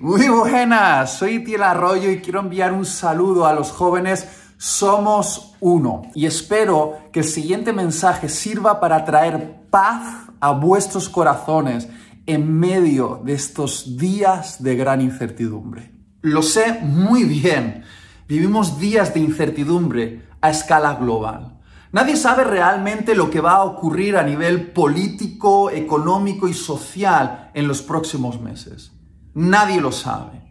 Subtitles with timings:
[0.00, 6.02] Muy buenas, soy Tiel Arroyo y quiero enviar un saludo a los jóvenes Somos Uno
[6.14, 11.88] y espero que el siguiente mensaje sirva para traer paz a vuestros corazones
[12.26, 15.90] en medio de estos días de gran incertidumbre.
[16.20, 17.82] Lo sé muy bien,
[18.28, 21.58] vivimos días de incertidumbre a escala global.
[21.90, 27.66] Nadie sabe realmente lo que va a ocurrir a nivel político, económico y social en
[27.66, 28.92] los próximos meses.
[29.34, 30.42] Nadie lo sabe.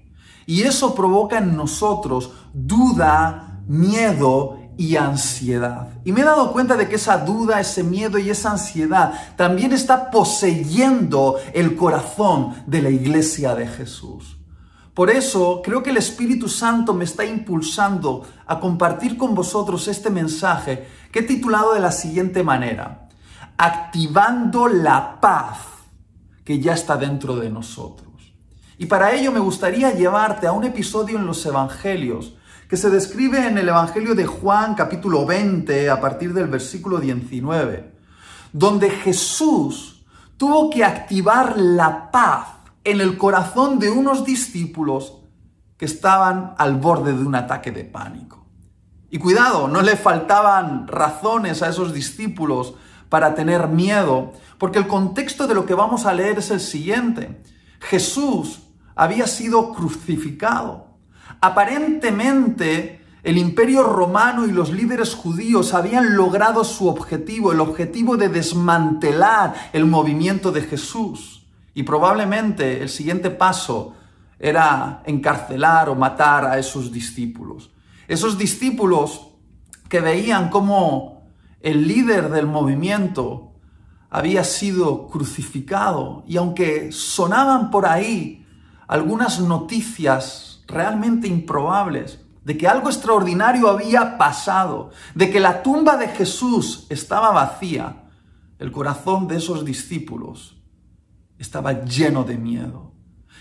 [0.46, 5.90] Y eso provoca en nosotros duda, miedo y ansiedad.
[6.06, 9.74] Y me he dado cuenta de que esa duda, ese miedo y esa ansiedad también
[9.74, 14.38] está poseyendo el corazón de la iglesia de Jesús.
[14.94, 20.10] Por eso creo que el Espíritu Santo me está impulsando a compartir con vosotros este
[20.10, 23.08] mensaje que he titulado de la siguiente manera,
[23.58, 25.58] activando la paz
[26.44, 28.07] que ya está dentro de nosotros.
[28.80, 32.36] Y para ello me gustaría llevarte a un episodio en los Evangelios
[32.70, 37.92] que se describe en el Evangelio de Juan capítulo 20 a partir del versículo 19,
[38.54, 40.06] donde Jesús
[40.38, 42.50] tuvo que activar la paz
[42.84, 45.22] en el corazón de unos discípulos
[45.78, 48.46] que estaban al borde de un ataque de pánico.
[49.10, 52.76] Y cuidado, no le faltaban razones a esos discípulos
[53.10, 57.42] para tener miedo, porque el contexto de lo que vamos a leer es el siguiente.
[57.80, 58.67] Jesús
[58.98, 60.88] había sido crucificado.
[61.40, 68.30] Aparentemente, el imperio romano y los líderes judíos habían logrado su objetivo, el objetivo de
[68.30, 71.46] desmantelar el movimiento de Jesús.
[71.74, 73.94] Y probablemente el siguiente paso
[74.40, 77.72] era encarcelar o matar a esos discípulos.
[78.08, 79.28] Esos discípulos
[79.90, 81.24] que veían cómo
[81.62, 83.52] el líder del movimiento
[84.10, 88.37] había sido crucificado y aunque sonaban por ahí
[88.88, 96.08] algunas noticias realmente improbables de que algo extraordinario había pasado, de que la tumba de
[96.08, 98.04] Jesús estaba vacía,
[98.60, 100.58] el corazón de esos discípulos
[101.38, 102.94] estaba lleno de miedo.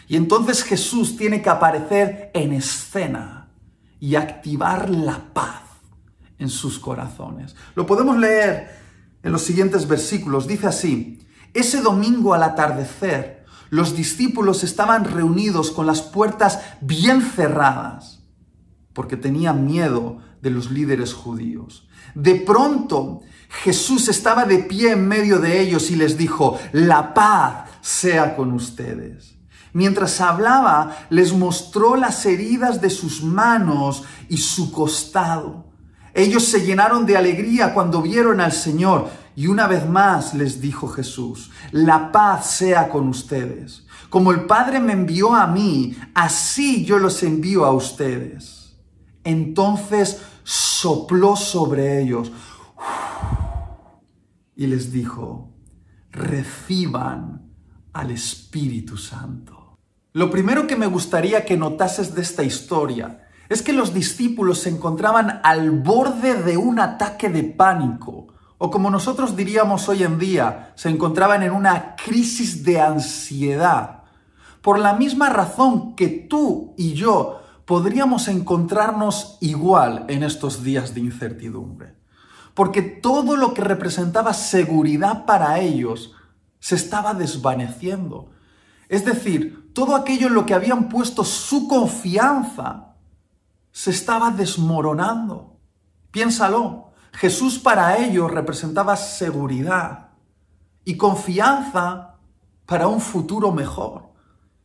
[0.08, 3.48] Y entonces Jesús tiene que aparecer en escena
[3.98, 5.62] y activar la paz
[6.38, 7.56] en sus corazones.
[7.74, 8.76] Lo podemos leer
[9.22, 10.46] en los siguientes versículos.
[10.46, 13.35] Dice así, ese domingo al atardecer,
[13.76, 18.24] los discípulos estaban reunidos con las puertas bien cerradas
[18.92, 21.86] porque tenían miedo de los líderes judíos.
[22.14, 23.20] De pronto
[23.62, 28.52] Jesús estaba de pie en medio de ellos y les dijo, la paz sea con
[28.52, 29.36] ustedes.
[29.74, 35.66] Mientras hablaba, les mostró las heridas de sus manos y su costado.
[36.14, 39.10] Ellos se llenaron de alegría cuando vieron al Señor.
[39.36, 43.86] Y una vez más les dijo Jesús, la paz sea con ustedes.
[44.08, 48.78] Como el Padre me envió a mí, así yo los envío a ustedes.
[49.24, 52.32] Entonces sopló sobre ellos
[54.56, 55.52] y les dijo,
[56.10, 57.52] reciban
[57.92, 59.76] al Espíritu Santo.
[60.14, 64.70] Lo primero que me gustaría que notases de esta historia es que los discípulos se
[64.70, 70.72] encontraban al borde de un ataque de pánico o como nosotros diríamos hoy en día,
[70.76, 74.04] se encontraban en una crisis de ansiedad.
[74.62, 81.00] Por la misma razón que tú y yo podríamos encontrarnos igual en estos días de
[81.00, 81.94] incertidumbre.
[82.54, 86.14] Porque todo lo que representaba seguridad para ellos
[86.58, 88.30] se estaba desvaneciendo.
[88.88, 92.94] Es decir, todo aquello en lo que habían puesto su confianza
[93.70, 95.58] se estaba desmoronando.
[96.10, 96.85] Piénsalo.
[97.16, 100.10] Jesús para ellos representaba seguridad
[100.84, 102.16] y confianza
[102.66, 104.02] para un futuro mejor.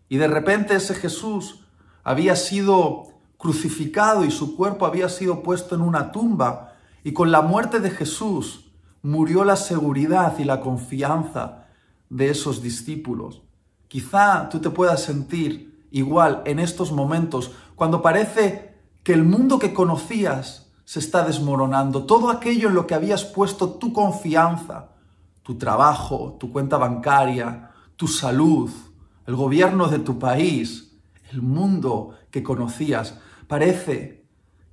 [0.09, 1.63] Y de repente ese Jesús
[2.03, 3.07] había sido
[3.38, 6.73] crucificado y su cuerpo había sido puesto en una tumba.
[7.06, 8.69] Y con la muerte de Jesús
[9.01, 11.67] murió la seguridad y la confianza
[12.09, 13.44] de esos discípulos.
[13.88, 19.73] Quizá tú te puedas sentir igual en estos momentos cuando parece que el mundo que
[19.73, 22.03] conocías se está desmoronando.
[22.03, 24.90] Todo aquello en lo que habías puesto tu confianza,
[25.41, 28.70] tu trabajo, tu cuenta bancaria, tu salud,
[29.26, 30.97] el gobierno de tu país,
[31.32, 33.17] el mundo que conocías,
[33.47, 34.28] parece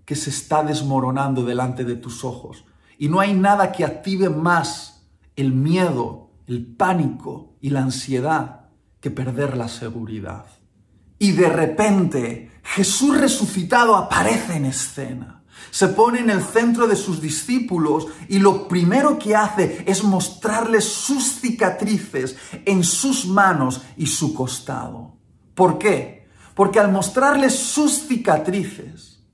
[0.04, 2.64] que se está desmoronando delante de tus ojos.
[2.98, 9.12] Y no hay nada que active más el miedo, el pánico y la ansiedad que
[9.12, 10.46] perder la seguridad.
[11.20, 15.37] Y de repente Jesús resucitado aparece en escena
[15.70, 20.84] se pone en el centro de sus discípulos y lo primero que hace es mostrarles
[20.84, 25.16] sus cicatrices en sus manos y su costado.
[25.54, 26.28] ¿Por qué?
[26.54, 29.24] Porque al mostrarles sus cicatrices,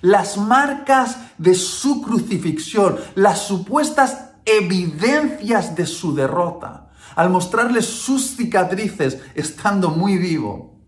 [0.00, 9.18] las marcas de su crucifixión, las supuestas evidencias de su derrota, al mostrarles sus cicatrices
[9.34, 10.80] estando muy vivo,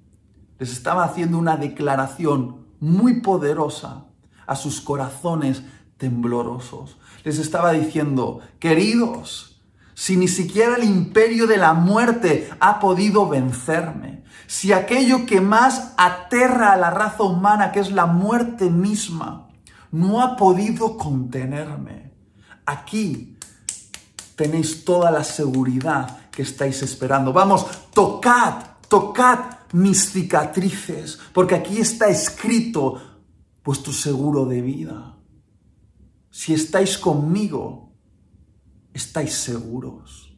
[0.59, 4.08] les estaba haciendo una declaración muy poderosa
[4.49, 5.63] a sus corazones
[5.99, 6.97] temblorosos.
[7.23, 9.61] Les estaba diciendo, queridos,
[9.95, 15.93] si ni siquiera el imperio de la muerte ha podido vencerme, si aquello que más
[15.99, 19.49] aterra a la raza humana, que es la muerte misma,
[19.91, 22.13] no ha podido contenerme,
[22.65, 23.37] aquí
[24.37, 27.33] tenéis toda la seguridad que estáis esperando.
[27.33, 28.55] Vamos, tocad,
[28.89, 29.39] tocad
[29.73, 33.03] mis cicatrices, porque aquí está escrito
[33.65, 35.17] vuestro seguro de vida.
[36.31, 37.93] Si estáis conmigo,
[38.93, 40.37] estáis seguros.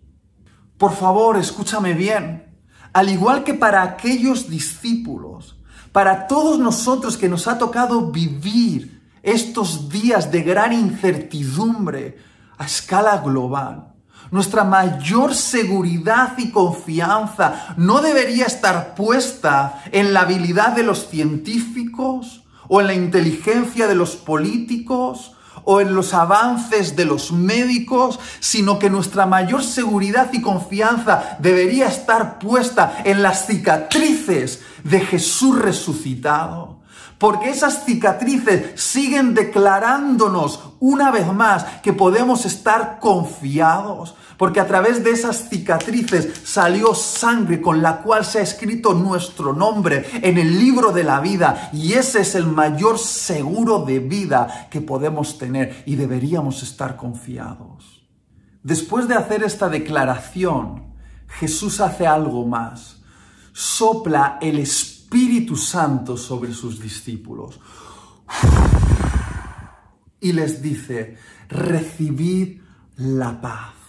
[0.78, 2.56] Por favor, escúchame bien.
[2.92, 5.60] Al igual que para aquellos discípulos,
[5.92, 12.18] para todos nosotros que nos ha tocado vivir estos días de gran incertidumbre
[12.56, 13.94] a escala global,
[14.30, 22.39] nuestra mayor seguridad y confianza no debería estar puesta en la habilidad de los científicos
[22.72, 25.32] o en la inteligencia de los políticos
[25.64, 31.88] o en los avances de los médicos, sino que nuestra mayor seguridad y confianza debería
[31.88, 36.78] estar puesta en las cicatrices de Jesús resucitado.
[37.18, 45.04] Porque esas cicatrices siguen declarándonos una vez más que podemos estar confiados, porque a través
[45.04, 50.58] de esas cicatrices salió sangre con la cual se ha escrito nuestro nombre en el
[50.58, 55.82] libro de la vida y ese es el mayor seguro de vida que podemos tener
[55.84, 58.08] y deberíamos estar confiados.
[58.62, 60.94] Después de hacer esta declaración,
[61.26, 63.02] Jesús hace algo más.
[63.52, 67.60] Sopla el Espíritu Santo sobre sus discípulos
[70.18, 71.18] y les dice,
[71.50, 72.62] recibid
[72.96, 73.79] la paz.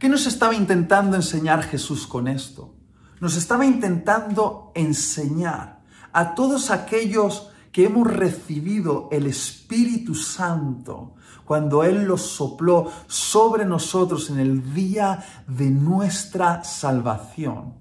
[0.00, 2.74] ¿Qué nos estaba intentando enseñar Jesús con esto?
[3.20, 12.04] Nos estaba intentando enseñar a todos aquellos que hemos recibido el Espíritu Santo cuando Él
[12.04, 17.74] lo sopló sobre nosotros en el día de nuestra salvación.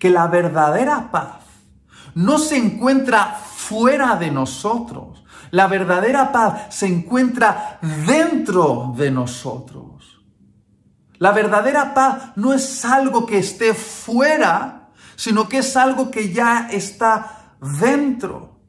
[0.00, 1.44] Que la verdadera paz
[2.16, 5.22] no se encuentra fuera de nosotros.
[5.52, 9.93] La verdadera paz se encuentra dentro de nosotros.
[11.24, 16.68] La verdadera paz no es algo que esté fuera, sino que es algo que ya
[16.70, 18.60] está dentro.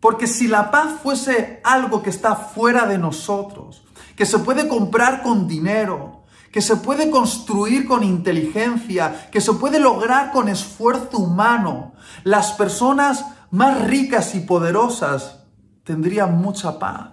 [0.00, 3.84] Porque si la paz fuese algo que está fuera de nosotros,
[4.16, 9.78] que se puede comprar con dinero, que se puede construir con inteligencia, que se puede
[9.78, 11.92] lograr con esfuerzo humano,
[12.24, 15.44] las personas más ricas y poderosas
[15.84, 17.10] tendrían mucha paz.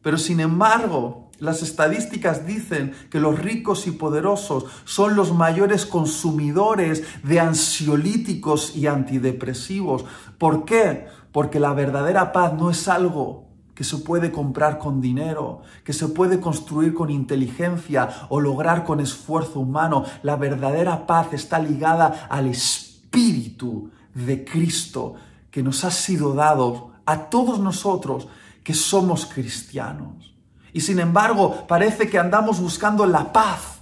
[0.00, 7.04] Pero sin embargo, las estadísticas dicen que los ricos y poderosos son los mayores consumidores
[7.22, 10.04] de ansiolíticos y antidepresivos.
[10.38, 11.06] ¿Por qué?
[11.32, 16.08] Porque la verdadera paz no es algo que se puede comprar con dinero, que se
[16.08, 20.04] puede construir con inteligencia o lograr con esfuerzo humano.
[20.22, 25.16] La verdadera paz está ligada al Espíritu de Cristo
[25.50, 28.28] que nos ha sido dado a todos nosotros
[28.64, 30.35] que somos cristianos.
[30.76, 33.78] Y sin embargo, parece que andamos buscando la paz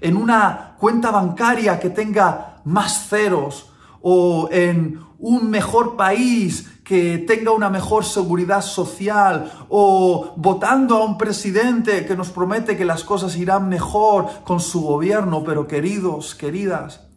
[0.00, 7.50] en una cuenta bancaria que tenga más ceros o en un mejor país que tenga
[7.50, 13.36] una mejor seguridad social o votando a un presidente que nos promete que las cosas
[13.36, 17.08] irán mejor con su gobierno, pero queridos, queridas,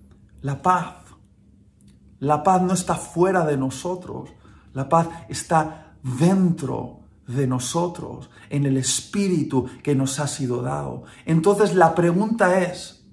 [0.41, 0.95] la paz,
[2.19, 4.29] la paz no está fuera de nosotros,
[4.73, 7.00] la paz está dentro
[7.35, 11.03] de nosotros, en el Espíritu que nos ha sido dado.
[11.25, 13.05] Entonces la pregunta es,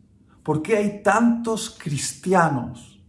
[0.42, 3.00] ¿por qué hay tantos cristianos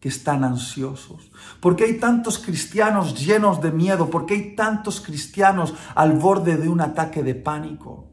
[0.00, 1.30] que están ansiosos?
[1.60, 4.10] ¿Por qué hay tantos cristianos llenos de miedo?
[4.10, 8.10] ¿Por qué hay tantos cristianos al borde de un ataque de pánico?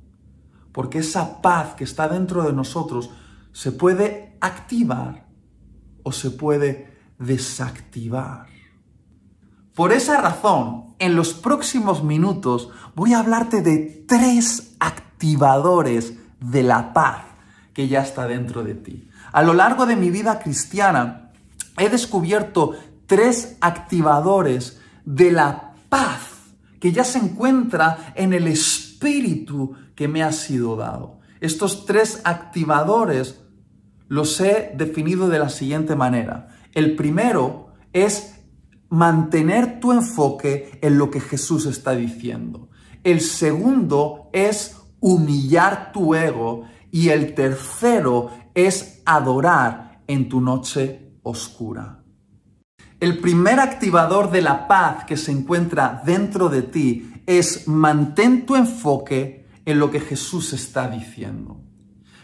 [0.72, 3.10] Porque esa paz que está dentro de nosotros
[3.52, 5.28] se puede activar
[6.04, 8.48] o se puede desactivar.
[9.76, 16.94] Por esa razón, en los próximos minutos voy a hablarte de tres activadores de la
[16.94, 17.26] paz
[17.74, 19.10] que ya está dentro de ti.
[19.34, 21.32] A lo largo de mi vida cristiana
[21.78, 22.72] he descubierto
[23.06, 26.22] tres activadores de la paz
[26.80, 31.20] que ya se encuentra en el espíritu que me ha sido dado.
[31.42, 33.42] Estos tres activadores
[34.08, 36.48] los he definido de la siguiente manera.
[36.74, 38.35] El primero es
[38.90, 42.70] mantener tu enfoque en lo que Jesús está diciendo.
[43.04, 52.04] El segundo es humillar tu ego y el tercero es adorar en tu noche oscura.
[53.00, 58.56] El primer activador de la paz que se encuentra dentro de ti es mantén tu
[58.56, 61.62] enfoque en lo que Jesús está diciendo.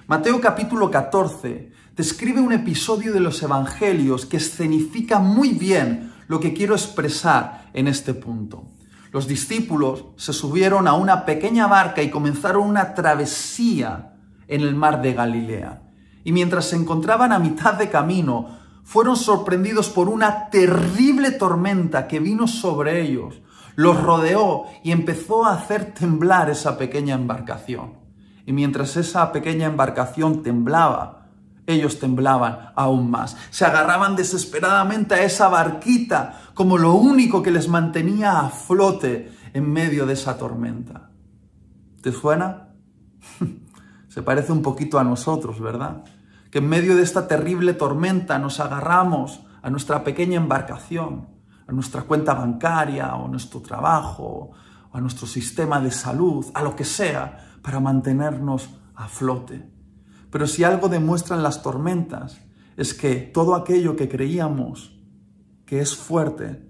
[0.08, 6.54] Mateo capítulo 14 describe un episodio de los Evangelios que escenifica muy bien lo que
[6.54, 8.64] quiero expresar en este punto.
[9.12, 14.14] Los discípulos se subieron a una pequeña barca y comenzaron una travesía
[14.48, 15.82] en el mar de Galilea.
[16.24, 18.48] Y mientras se encontraban a mitad de camino,
[18.86, 23.42] fueron sorprendidos por una terrible tormenta que vino sobre ellos,
[23.76, 27.96] los rodeó y empezó a hacer temblar esa pequeña embarcación.
[28.46, 31.21] Y mientras esa pequeña embarcación temblaba,
[31.68, 33.38] ellos temblaban aún más.
[33.50, 39.72] Se agarraban desesperadamente a esa barquita como lo único que les mantenía a flote en
[39.72, 41.10] medio de esa tormenta.
[42.02, 42.70] ¿Te suena?
[44.08, 46.04] Se parece un poquito a nosotros, ¿verdad?
[46.50, 51.28] Que en medio de esta terrible tormenta nos agarramos a nuestra pequeña embarcación,
[51.68, 54.52] a nuestra cuenta bancaria o nuestro trabajo
[54.92, 59.81] o a nuestro sistema de salud, a lo que sea, para mantenernos a flote.
[60.32, 62.38] Pero si algo demuestran las tormentas
[62.78, 64.98] es que todo aquello que creíamos
[65.66, 66.66] que es fuerte,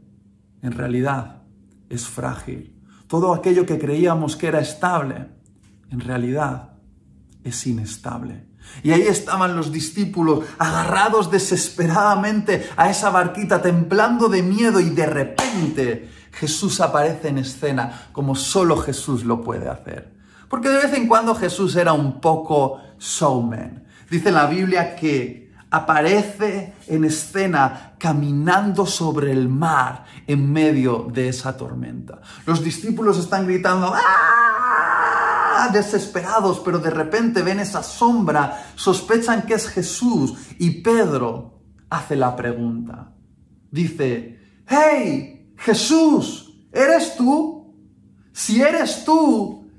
[0.62, 1.44] en realidad
[1.90, 2.76] es frágil.
[3.08, 5.30] Todo aquello que creíamos que era estable,
[5.90, 6.74] en realidad
[7.44, 8.48] es inestable.
[8.84, 15.06] Y ahí estaban los discípulos agarrados desesperadamente a esa barquita, temblando de miedo y de
[15.06, 20.14] repente Jesús aparece en escena como solo Jesús lo puede hacer.
[20.48, 23.84] Porque de vez en cuando Jesús era un poco showman.
[24.10, 31.58] Dice la Biblia que aparece en escena caminando sobre el mar en medio de esa
[31.58, 32.22] tormenta.
[32.46, 35.70] Los discípulos están gritando, ¡Ah!
[35.72, 42.36] desesperados, pero de repente ven esa sombra, sospechan que es Jesús y Pedro hace la
[42.36, 43.14] pregunta.
[43.70, 47.76] Dice, hey, Jesús, ¿eres tú?
[48.34, 49.70] Si eres tú,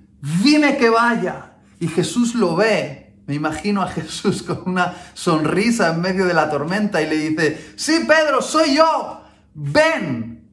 [0.42, 1.56] dime que vaya.
[1.80, 3.01] Y Jesús lo ve.
[3.26, 7.72] Me imagino a Jesús con una sonrisa en medio de la tormenta y le dice,
[7.76, 9.22] sí, Pedro, soy yo,
[9.54, 10.48] ven.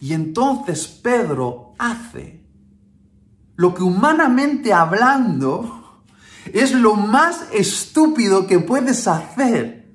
[0.00, 2.44] Y entonces Pedro hace
[3.56, 6.02] lo que humanamente hablando
[6.52, 9.92] es lo más estúpido que puedes hacer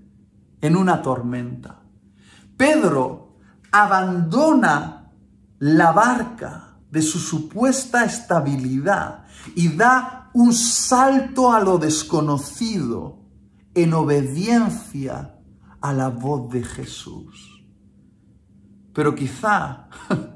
[0.62, 1.80] en una tormenta.
[2.58, 3.38] Pedro
[3.72, 5.12] abandona
[5.60, 9.26] la barca de su supuesta estabilidad
[9.56, 13.20] y da un salto a lo desconocido
[13.74, 15.36] en obediencia
[15.82, 17.64] a la voz de Jesús.
[18.94, 19.88] Pero quizá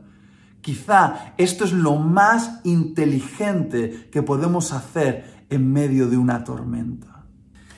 [0.67, 7.23] Quizá esto es lo más inteligente que podemos hacer en medio de una tormenta.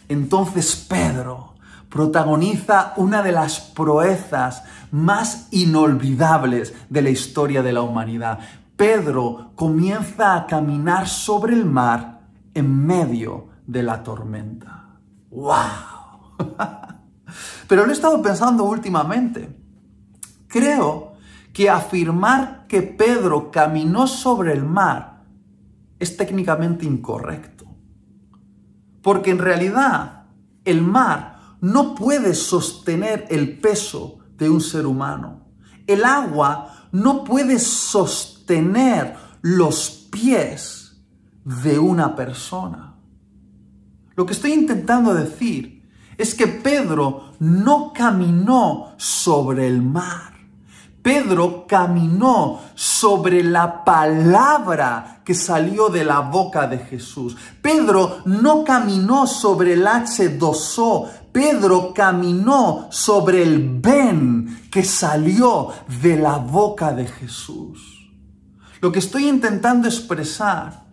[0.07, 1.53] Entonces Pedro
[1.87, 8.39] protagoniza una de las proezas más inolvidables de la historia de la humanidad.
[8.79, 12.21] Pedro comienza a caminar sobre el mar
[12.53, 15.01] en medio de la tormenta.
[15.29, 16.37] ¡Wow!
[17.67, 19.53] Pero lo he estado pensando últimamente.
[20.47, 21.11] Creo
[21.51, 25.25] que afirmar que Pedro caminó sobre el mar
[25.99, 27.65] es técnicamente incorrecto.
[29.01, 30.23] Porque en realidad
[30.63, 35.47] el mar no puede sostener el peso de un ser humano.
[35.85, 38.38] El agua no puede sostener
[39.41, 40.97] los pies
[41.43, 42.95] de una persona.
[44.15, 45.87] Lo que estoy intentando decir
[46.17, 50.33] es que Pedro no caminó sobre el mar.
[51.01, 57.37] Pedro caminó sobre la palabra que salió de la boca de Jesús.
[57.61, 61.07] Pedro no caminó sobre el H2O.
[61.31, 65.69] Pedro caminó sobre el ven que salió
[66.01, 67.98] de la boca de Jesús.
[68.81, 70.85] Lo que estoy intentando expresar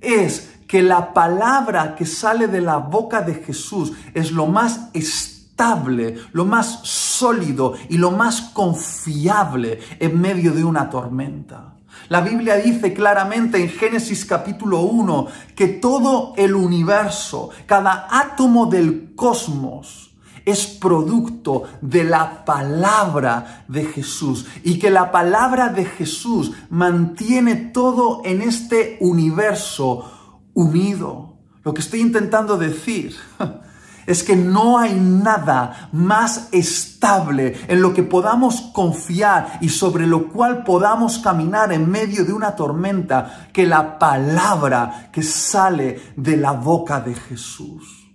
[0.00, 6.16] es que la palabra que sale de la boca de Jesús es lo más estable,
[6.32, 11.74] lo más sólido y lo más confiable en medio de una tormenta.
[12.08, 19.14] La Biblia dice claramente en Génesis capítulo 1 que todo el universo, cada átomo del
[19.14, 20.09] cosmos,
[20.44, 28.22] es producto de la palabra de Jesús y que la palabra de Jesús mantiene todo
[28.24, 30.10] en este universo
[30.54, 31.36] unido.
[31.62, 33.14] Lo que estoy intentando decir
[34.06, 40.28] es que no hay nada más estable en lo que podamos confiar y sobre lo
[40.28, 46.52] cual podamos caminar en medio de una tormenta que la palabra que sale de la
[46.52, 48.08] boca de Jesús.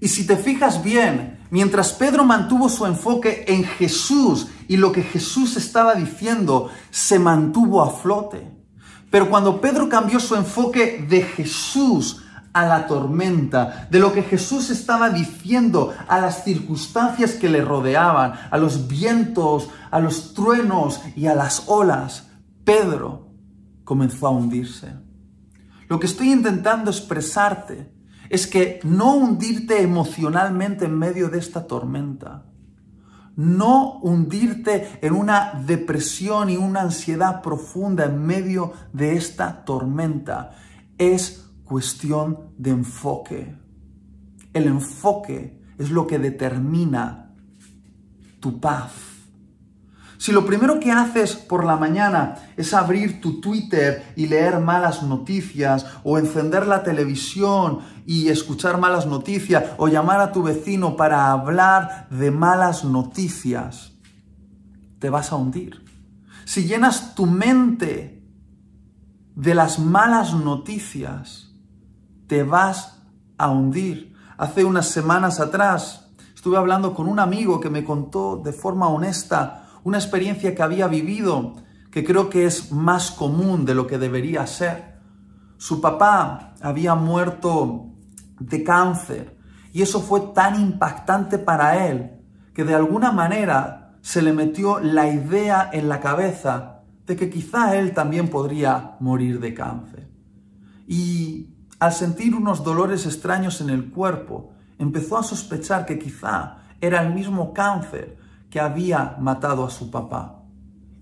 [0.00, 5.02] Y si te fijas bien, mientras Pedro mantuvo su enfoque en Jesús y lo que
[5.02, 8.50] Jesús estaba diciendo, se mantuvo a flote.
[9.10, 14.70] Pero cuando Pedro cambió su enfoque de Jesús a la tormenta, de lo que Jesús
[14.70, 21.26] estaba diciendo a las circunstancias que le rodeaban, a los vientos, a los truenos y
[21.26, 22.28] a las olas,
[22.64, 23.28] Pedro
[23.84, 24.94] comenzó a hundirse.
[25.88, 27.92] Lo que estoy intentando expresarte
[28.30, 32.46] es que no hundirte emocionalmente en medio de esta tormenta,
[33.36, 40.52] no hundirte en una depresión y una ansiedad profunda en medio de esta tormenta,
[40.96, 43.54] es cuestión de enfoque.
[44.52, 47.34] El enfoque es lo que determina
[48.38, 48.92] tu paz.
[50.20, 55.02] Si lo primero que haces por la mañana es abrir tu Twitter y leer malas
[55.02, 61.30] noticias, o encender la televisión y escuchar malas noticias, o llamar a tu vecino para
[61.30, 63.92] hablar de malas noticias,
[64.98, 65.82] te vas a hundir.
[66.44, 68.22] Si llenas tu mente
[69.34, 71.54] de las malas noticias,
[72.26, 73.00] te vas
[73.38, 74.12] a hundir.
[74.36, 79.68] Hace unas semanas atrás estuve hablando con un amigo que me contó de forma honesta
[79.84, 81.56] una experiencia que había vivido
[81.90, 85.00] que creo que es más común de lo que debería ser.
[85.56, 87.86] Su papá había muerto
[88.38, 89.36] de cáncer
[89.72, 92.12] y eso fue tan impactante para él
[92.54, 97.76] que de alguna manera se le metió la idea en la cabeza de que quizá
[97.76, 100.08] él también podría morir de cáncer.
[100.86, 107.02] Y al sentir unos dolores extraños en el cuerpo, empezó a sospechar que quizá era
[107.02, 108.16] el mismo cáncer
[108.50, 110.42] que había matado a su papá.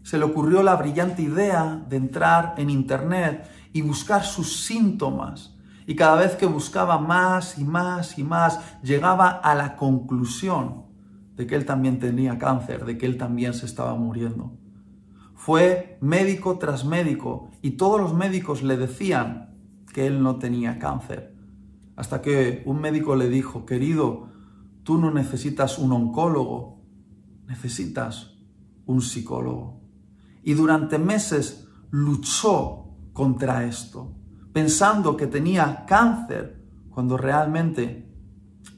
[0.03, 5.57] Se le ocurrió la brillante idea de entrar en Internet y buscar sus síntomas.
[5.87, 10.85] Y cada vez que buscaba más y más y más, llegaba a la conclusión
[11.37, 14.53] de que él también tenía cáncer, de que él también se estaba muriendo.
[15.35, 19.55] Fue médico tras médico y todos los médicos le decían
[19.95, 21.35] que él no tenía cáncer.
[21.97, 24.29] Hasta que un médico le dijo, querido,
[24.83, 26.78] tú no necesitas un oncólogo,
[27.49, 28.35] necesitas
[28.87, 29.81] un psicólogo.
[30.43, 34.15] Y durante meses luchó contra esto,
[34.53, 38.09] pensando que tenía cáncer cuando realmente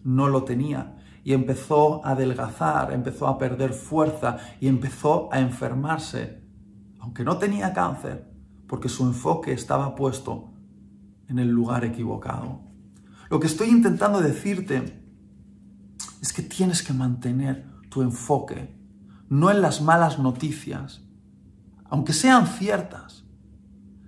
[0.04, 0.96] no lo tenía.
[1.22, 6.42] Y empezó a adelgazar, empezó a perder fuerza y empezó a enfermarse,
[6.98, 8.32] aunque no tenía cáncer,
[8.66, 10.54] porque su enfoque estaba puesto
[11.28, 12.62] en el lugar equivocado.
[13.28, 15.04] Lo que estoy intentando decirte
[16.22, 18.74] es que tienes que mantener tu enfoque,
[19.28, 21.02] no en las malas noticias,
[21.90, 23.24] aunque sean ciertas,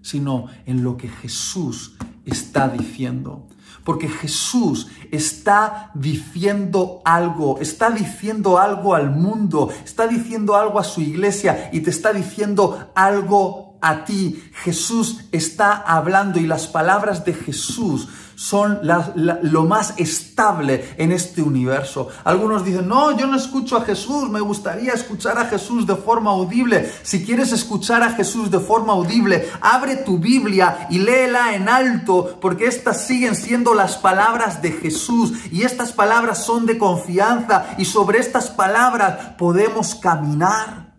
[0.00, 3.48] sino en lo que Jesús está diciendo.
[3.84, 11.00] Porque Jesús está diciendo algo, está diciendo algo al mundo, está diciendo algo a su
[11.00, 14.42] iglesia y te está diciendo algo a ti.
[14.62, 22.08] Jesús está hablando y las palabras de Jesús son lo más estable en este universo.
[22.24, 26.30] Algunos dicen, no, yo no escucho a Jesús, me gustaría escuchar a Jesús de forma
[26.30, 26.90] audible.
[27.02, 32.38] Si quieres escuchar a Jesús de forma audible, abre tu Biblia y léela en alto,
[32.40, 37.84] porque estas siguen siendo las palabras de Jesús y estas palabras son de confianza y
[37.84, 40.91] sobre estas palabras podemos caminar.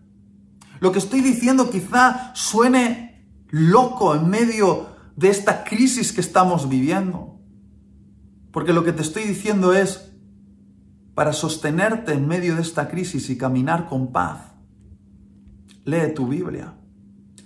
[0.84, 7.40] Lo que estoy diciendo quizá suene loco en medio de esta crisis que estamos viviendo.
[8.52, 10.12] Porque lo que te estoy diciendo es,
[11.14, 14.52] para sostenerte en medio de esta crisis y caminar con paz,
[15.86, 16.74] lee tu Biblia.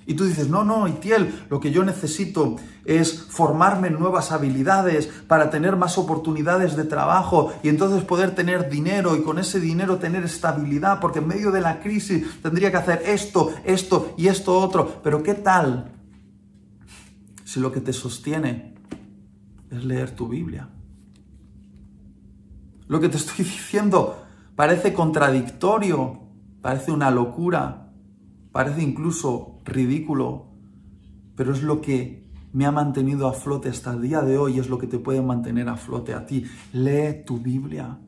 [0.08, 5.06] Y tú dices, no, no, Itiel, lo que yo necesito es formarme en nuevas habilidades
[5.26, 9.98] para tener más oportunidades de trabajo y entonces poder tener dinero y con ese dinero
[9.98, 14.58] tener estabilidad, porque en medio de la crisis tendría que hacer esto, esto y esto
[14.58, 15.02] otro.
[15.02, 15.92] Pero ¿qué tal
[17.44, 18.76] si lo que te sostiene
[19.70, 20.70] es leer tu Biblia?
[22.86, 24.24] Lo que te estoy diciendo
[24.56, 26.22] parece contradictorio,
[26.62, 27.87] parece una locura,
[28.58, 30.46] Parece incluso ridículo,
[31.36, 34.68] pero es lo que me ha mantenido a flote hasta el día de hoy, es
[34.68, 36.44] lo que te puede mantener a flote a ti.
[36.72, 38.00] Lee tu Biblia.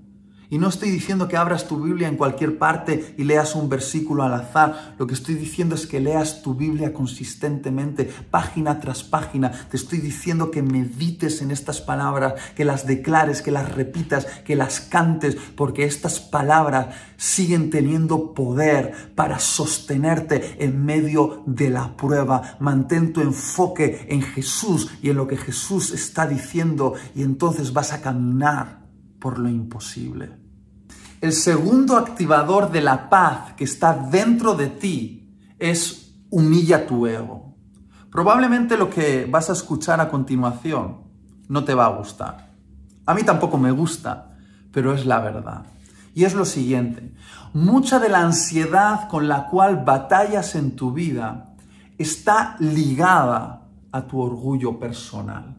[0.50, 4.24] Y no estoy diciendo que abras tu Biblia en cualquier parte y leas un versículo
[4.24, 4.96] al azar.
[4.98, 9.52] Lo que estoy diciendo es que leas tu Biblia consistentemente, página tras página.
[9.70, 14.56] Te estoy diciendo que medites en estas palabras, que las declares, que las repitas, que
[14.56, 22.56] las cantes, porque estas palabras siguen teniendo poder para sostenerte en medio de la prueba.
[22.58, 27.92] Mantén tu enfoque en Jesús y en lo que Jesús está diciendo y entonces vas
[27.92, 28.80] a caminar
[29.20, 30.39] por lo imposible.
[31.20, 37.56] El segundo activador de la paz que está dentro de ti es humilla tu ego.
[38.10, 41.02] Probablemente lo que vas a escuchar a continuación
[41.48, 42.50] no te va a gustar.
[43.04, 44.38] A mí tampoco me gusta,
[44.72, 45.66] pero es la verdad.
[46.14, 47.12] Y es lo siguiente,
[47.52, 51.54] mucha de la ansiedad con la cual batallas en tu vida
[51.98, 55.56] está ligada a tu orgullo personal.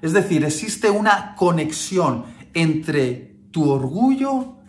[0.00, 4.61] Es decir, existe una conexión entre tu orgullo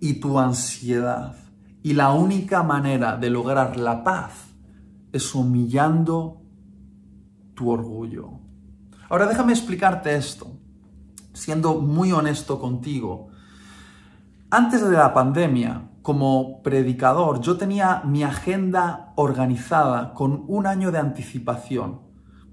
[0.00, 1.36] y tu ansiedad.
[1.82, 4.32] Y la única manera de lograr la paz
[5.12, 6.42] es humillando
[7.54, 8.40] tu orgullo.
[9.08, 10.46] Ahora déjame explicarte esto,
[11.32, 13.28] siendo muy honesto contigo.
[14.50, 20.98] Antes de la pandemia, como predicador, yo tenía mi agenda organizada con un año de
[20.98, 22.09] anticipación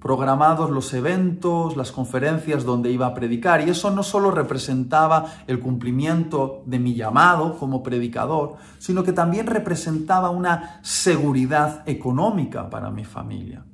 [0.07, 3.67] programados los eventos, las conferencias donde iba a predicar.
[3.67, 9.47] Y eso no solo representaba el cumplimiento de mi llamado como predicador, sino que también
[9.47, 13.65] representaba una seguridad económica para mi familia.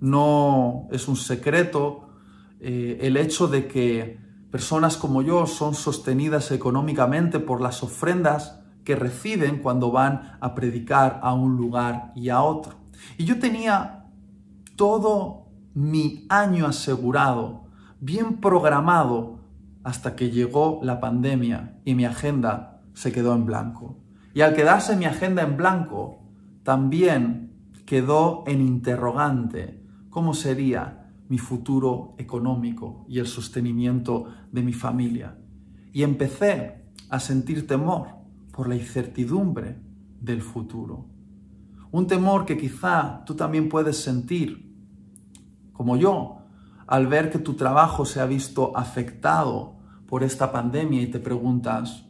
[0.00, 2.08] No es un secreto
[2.58, 4.18] eh, el hecho de que
[4.50, 11.20] personas como yo son sostenidas económicamente por las ofrendas que reciben cuando van a predicar
[11.22, 12.76] a un lugar y a otro.
[13.18, 14.06] Y yo tenía
[14.74, 15.45] todo
[15.76, 17.66] mi año asegurado,
[18.00, 19.40] bien programado,
[19.84, 23.98] hasta que llegó la pandemia y mi agenda se quedó en blanco.
[24.32, 26.22] Y al quedarse mi agenda en blanco,
[26.62, 27.52] también
[27.84, 35.36] quedó en interrogante cómo sería mi futuro económico y el sostenimiento de mi familia.
[35.92, 38.08] Y empecé a sentir temor
[38.50, 39.76] por la incertidumbre
[40.22, 41.04] del futuro.
[41.90, 44.65] Un temor que quizá tú también puedes sentir
[45.76, 46.38] como yo,
[46.86, 52.04] al ver que tu trabajo se ha visto afectado por esta pandemia y te preguntas,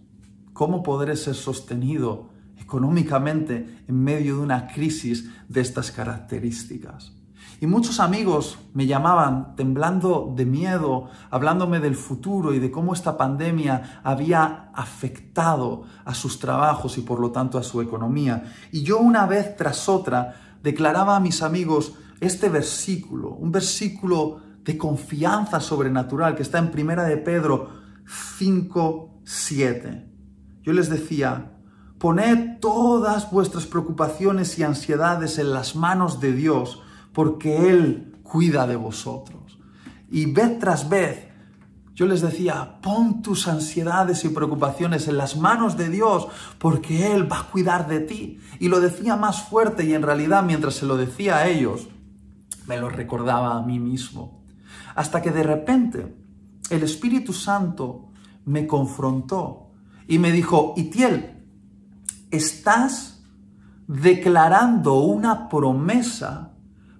[0.52, 7.12] ¿cómo podré ser sostenido económicamente en medio de una crisis de estas características?
[7.58, 13.16] Y muchos amigos me llamaban temblando de miedo, hablándome del futuro y de cómo esta
[13.16, 18.52] pandemia había afectado a sus trabajos y por lo tanto a su economía.
[18.72, 24.76] Y yo una vez tras otra declaraba a mis amigos, este versículo, un versículo de
[24.76, 27.70] confianza sobrenatural que está en Primera de Pedro
[28.38, 30.08] 5, 7.
[30.62, 31.52] Yo les decía,
[31.98, 38.76] poned todas vuestras preocupaciones y ansiedades en las manos de Dios, porque Él cuida de
[38.76, 39.58] vosotros.
[40.10, 41.28] Y vez tras vez,
[41.94, 47.30] yo les decía, pon tus ansiedades y preocupaciones en las manos de Dios, porque Él
[47.30, 48.38] va a cuidar de ti.
[48.60, 51.88] Y lo decía más fuerte y en realidad mientras se lo decía a ellos,
[52.66, 54.42] me lo recordaba a mí mismo.
[54.94, 56.16] Hasta que de repente
[56.70, 58.10] el Espíritu Santo
[58.44, 59.72] me confrontó
[60.08, 61.44] y me dijo, Itiel,
[62.30, 63.24] estás
[63.86, 66.52] declarando una promesa,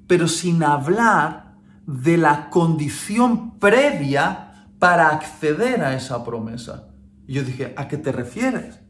[0.07, 6.89] pero sin hablar de la condición previa para acceder a esa promesa.
[7.27, 8.81] Y yo dije, ¿a qué te refieres?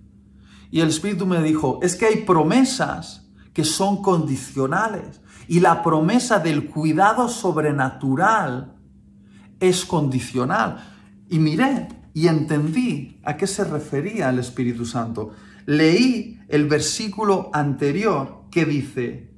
[0.70, 5.20] Y el Espíritu me dijo, es que hay promesas que son condicionales.
[5.48, 8.76] Y la promesa del cuidado sobrenatural
[9.60, 10.84] es condicional.
[11.28, 15.32] Y miré y entendí a qué se refería el Espíritu Santo.
[15.66, 19.30] Leí el versículo anterior que dice,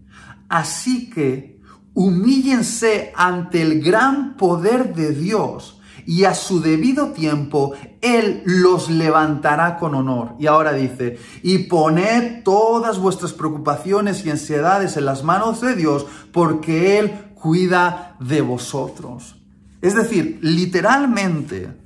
[0.48, 1.60] así que
[1.94, 5.77] humíllense ante el gran poder de Dios
[6.08, 10.36] y a su debido tiempo Él los levantará con honor.
[10.38, 16.06] Y ahora dice, y poned todas vuestras preocupaciones y ansiedades en las manos de Dios,
[16.32, 19.36] porque Él cuida de vosotros.
[19.82, 21.76] Es decir, literalmente,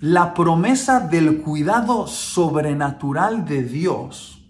[0.00, 4.44] la promesa del cuidado sobrenatural de Dios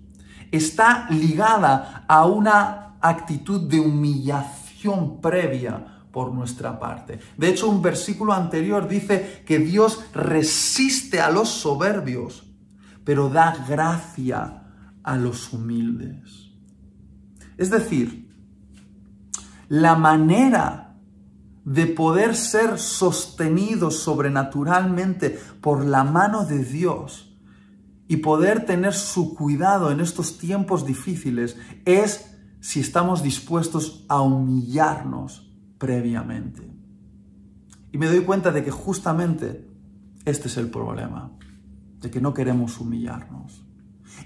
[0.50, 7.18] está ligada a una actitud de humillación previa por nuestra parte.
[7.36, 12.54] De hecho, un versículo anterior dice que Dios resiste a los soberbios,
[13.02, 14.62] pero da gracia
[15.02, 16.52] a los humildes.
[17.58, 18.32] Es decir,
[19.68, 21.00] la manera
[21.64, 27.36] de poder ser sostenidos sobrenaturalmente por la mano de Dios
[28.06, 35.43] y poder tener su cuidado en estos tiempos difíciles es si estamos dispuestos a humillarnos
[35.78, 36.62] previamente.
[37.92, 39.68] Y me doy cuenta de que justamente
[40.24, 41.30] este es el problema,
[42.00, 43.64] de que no queremos humillarnos.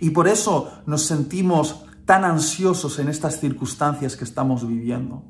[0.01, 5.25] Y por eso nos sentimos tan ansiosos en estas circunstancias que estamos viviendo,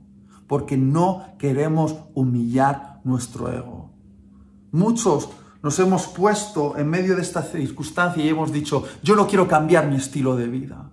[0.46, 3.90] porque no queremos humillar nuestro ego.
[4.70, 5.30] Muchos
[5.62, 9.88] nos hemos puesto en medio de esta circunstancia y hemos dicho, yo no quiero cambiar
[9.88, 10.92] mi estilo de vida.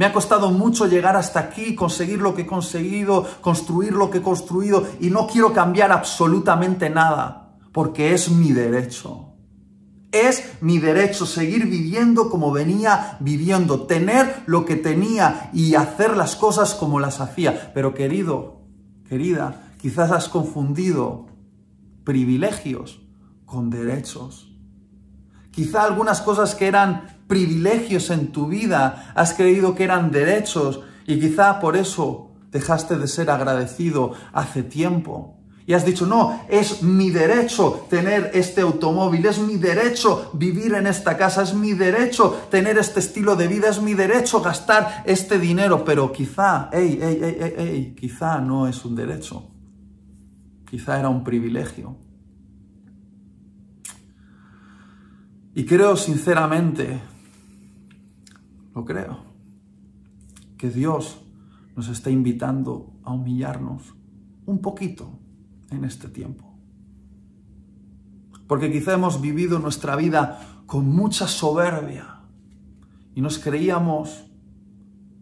[0.00, 4.16] Me ha costado mucho llegar hasta aquí, conseguir lo que he conseguido, construir lo que
[4.16, 9.34] he construido y no quiero cambiar absolutamente nada, porque es mi derecho.
[10.10, 16.34] Es mi derecho seguir viviendo como venía viviendo, tener lo que tenía y hacer las
[16.34, 17.70] cosas como las hacía.
[17.74, 18.62] Pero querido,
[19.06, 21.26] querida, quizás has confundido
[22.04, 23.02] privilegios
[23.44, 24.50] con derechos.
[25.50, 31.20] Quizá algunas cosas que eran privilegios en tu vida has creído que eran derechos y
[31.20, 35.36] quizá por eso dejaste de ser agradecido hace tiempo.
[35.64, 40.88] Y has dicho, no, es mi derecho tener este automóvil, es mi derecho vivir en
[40.88, 45.38] esta casa, es mi derecho tener este estilo de vida, es mi derecho gastar este
[45.38, 49.46] dinero, pero quizá, hey, hey, hey, hey, hey, quizá no es un derecho,
[50.68, 51.96] quizá era un privilegio.
[55.54, 57.00] Y creo sinceramente,
[58.74, 59.18] lo creo,
[60.56, 61.20] que Dios
[61.76, 63.94] nos está invitando a humillarnos
[64.46, 65.18] un poquito
[65.70, 66.46] en este tiempo.
[68.46, 72.20] Porque quizá hemos vivido nuestra vida con mucha soberbia
[73.14, 74.24] y nos creíamos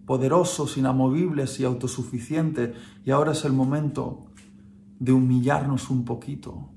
[0.07, 4.27] poderosos, inamovibles y autosuficientes y ahora es el momento
[4.99, 6.71] de humillarnos un poquito.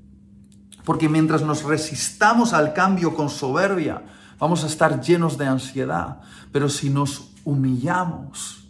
[0.83, 4.03] Porque mientras nos resistamos al cambio con soberbia,
[4.41, 6.19] vamos a estar llenos de ansiedad.
[6.51, 8.67] Pero si nos humillamos,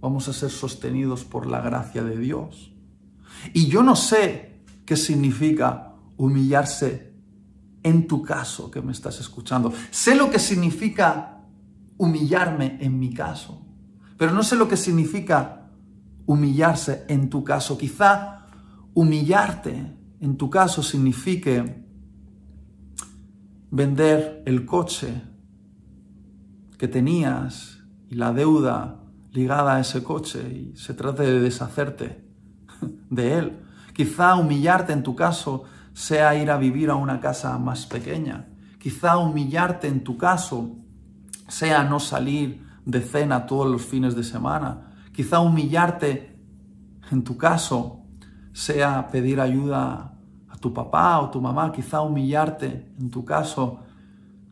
[0.00, 2.72] vamos a ser sostenidos por la gracia de Dios.
[3.54, 7.14] Y yo no sé qué significa humillarse
[7.84, 9.72] en tu caso que me estás escuchando.
[9.92, 11.44] Sé lo que significa
[11.98, 13.64] humillarme en mi caso,
[14.18, 15.70] pero no sé lo que significa
[16.26, 17.78] humillarse en tu caso.
[17.78, 18.46] Quizá
[18.92, 21.85] humillarte en tu caso signifique
[23.70, 25.22] vender el coche
[26.78, 29.00] que tenías y la deuda
[29.32, 32.24] ligada a ese coche y se trate de deshacerte
[33.10, 33.52] de Él.
[33.94, 38.48] Quizá humillarte en tu caso sea ir a vivir a una casa más pequeña.
[38.78, 40.76] Quizá humillarte en tu caso
[41.48, 44.92] sea no salir de cena todos los fines de semana.
[45.12, 46.38] Quizá humillarte
[47.10, 48.02] en tu caso
[48.52, 50.15] sea pedir ayuda
[50.66, 51.70] tu papá o tu mamá.
[51.70, 53.78] Quizá humillarte en tu caso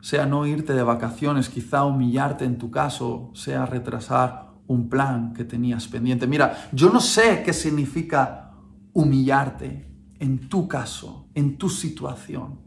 [0.01, 1.49] sea no irte de vacaciones.
[1.49, 6.25] Quizá humillarte en tu caso sea retrasar un plan que tenías pendiente.
[6.25, 8.53] Mira, yo no sé qué significa
[8.93, 12.61] humillarte en tu caso, en tu situación.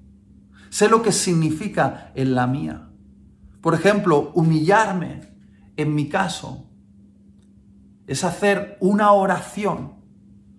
[0.69, 2.91] Sé lo que significa en la mía.
[3.63, 5.33] Por ejemplo, humillarme
[5.79, 6.67] en mi caso
[8.07, 9.95] es hacer una oración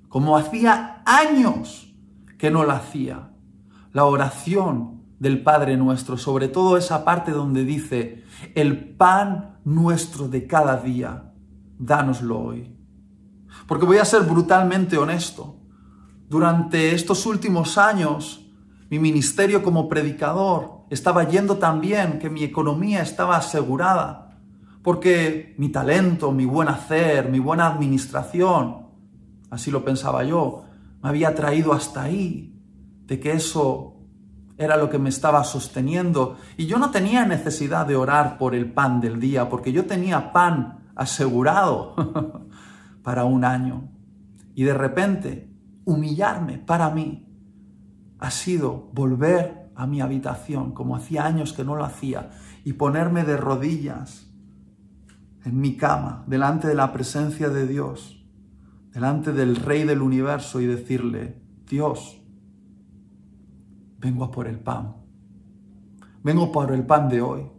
[0.08, 1.89] como hacía años
[2.40, 3.30] que no la hacía.
[3.92, 8.24] La oración del Padre nuestro, sobre todo esa parte donde dice,
[8.56, 11.34] el pan nuestro de cada día
[11.78, 12.76] dánoslo hoy.
[13.68, 15.58] Porque voy a ser brutalmente honesto.
[16.30, 18.48] Durante estos últimos años,
[18.90, 24.40] mi ministerio como predicador estaba yendo tan bien que mi economía estaba asegurada.
[24.82, 28.88] Porque mi talento, mi buen hacer, mi buena administración,
[29.50, 30.69] así lo pensaba yo,
[31.02, 32.56] me había traído hasta ahí,
[33.06, 33.96] de que eso
[34.58, 36.38] era lo que me estaba sosteniendo.
[36.58, 40.32] Y yo no tenía necesidad de orar por el pan del día, porque yo tenía
[40.34, 41.96] pan asegurado
[43.04, 43.90] para un año.
[44.54, 45.50] Y de repente,
[45.86, 47.26] humillarme para mí
[48.20, 52.32] ha sido volver a mi habitación, como hacía años que no lo hacía,
[52.66, 54.30] y ponerme de rodillas
[55.46, 58.19] en mi cama, delante de la presencia de Dios,
[58.94, 62.22] delante del Rey del universo y decirle, Dios,
[64.00, 64.96] vengo a por el pan,
[66.24, 67.50] vengo por el pan de hoy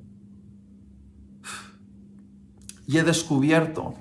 [2.87, 3.95] y he descubierto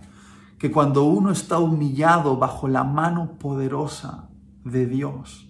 [0.58, 4.30] que cuando uno está humillado bajo la mano poderosa
[4.66, 5.48] de Dios,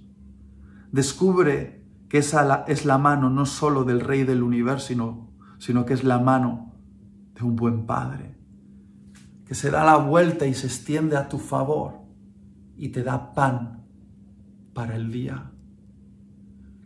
[0.91, 5.93] descubre que esa es la mano no solo del Rey del universo, sino, sino que
[5.93, 6.73] es la mano
[7.35, 8.35] de un buen Padre,
[9.49, 12.03] que se da la vuelta y se extiende a tu favor
[12.77, 13.83] y te da pan
[14.75, 15.51] para el día.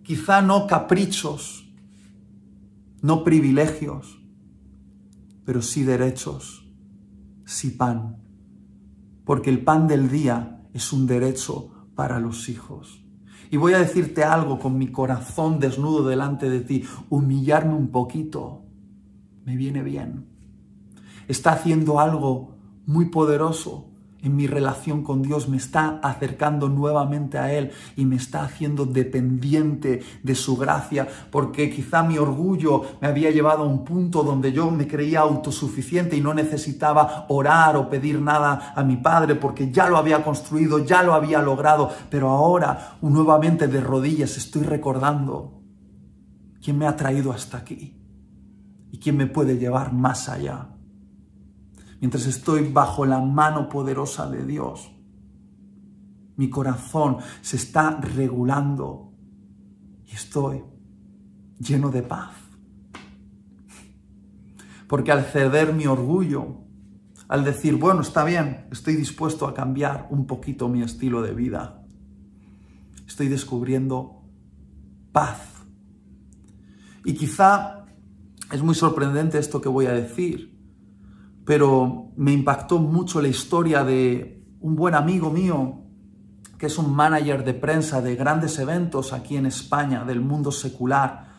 [0.02, 1.70] Quizá no caprichos,
[3.02, 4.18] no privilegios,
[5.44, 6.66] pero sí derechos,
[7.44, 8.24] sí pan,
[9.26, 13.04] porque el pan del día es un derecho para los hijos.
[13.52, 18.64] Y voy a decirte algo con mi corazón desnudo delante de ti, humillarme un poquito,
[19.44, 20.30] me viene bien.
[21.28, 22.53] Está haciendo algo
[22.86, 23.94] muy poderoso
[24.24, 28.86] en mi relación con Dios, me está acercando nuevamente a Él y me está haciendo
[28.86, 34.54] dependiente de su gracia, porque quizá mi orgullo me había llevado a un punto donde
[34.54, 39.72] yo me creía autosuficiente y no necesitaba orar o pedir nada a mi Padre, porque
[39.72, 45.62] ya lo había construido, ya lo había logrado, pero ahora nuevamente de rodillas estoy recordando
[46.64, 48.00] quién me ha traído hasta aquí
[48.90, 50.73] y quién me puede llevar más allá
[52.04, 54.92] mientras estoy bajo la mano poderosa de Dios,
[56.36, 59.14] mi corazón se está regulando
[60.06, 60.66] y estoy
[61.60, 62.34] lleno de paz.
[64.90, 66.66] Porque al ceder mi orgullo,
[67.30, 71.86] al decir, bueno, está bien, estoy dispuesto a cambiar un poquito mi estilo de vida,
[73.08, 74.26] estoy descubriendo
[75.14, 75.40] paz.
[77.06, 77.86] Y quizá
[78.52, 80.53] es muy sorprendente esto que voy a decir,
[81.46, 85.80] pero me impactó mucho la historia de un buen amigo mío,
[86.58, 91.34] que es un manager de prensa de grandes eventos aquí en España, del mundo secular.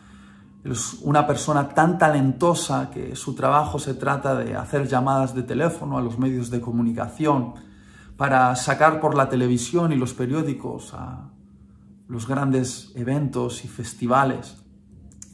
[0.63, 5.97] Es una persona tan talentosa que su trabajo se trata de hacer llamadas de teléfono
[5.97, 7.53] a los medios de comunicación
[8.17, 11.31] para sacar por la televisión y los periódicos a
[12.07, 14.57] los grandes eventos y festivales.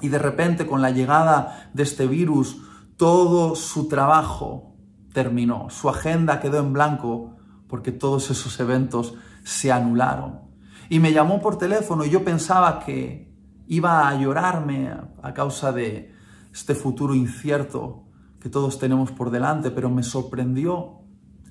[0.02, 2.58] Y de repente con la llegada de este virus,
[3.02, 4.76] todo su trabajo
[5.12, 7.36] terminó, su agenda quedó en blanco
[7.68, 10.42] porque todos esos eventos se anularon.
[10.88, 13.34] Y me llamó por teléfono y yo pensaba que
[13.66, 16.14] iba a llorarme a causa de
[16.54, 18.04] este futuro incierto
[18.40, 21.00] que todos tenemos por delante, pero me sorprendió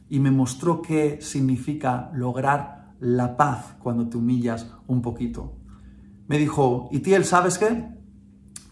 [0.09, 5.57] y me mostró qué significa lograr la paz cuando te humillas un poquito.
[6.29, 8.00] Me dijo, Itiel, ¿sabes qué?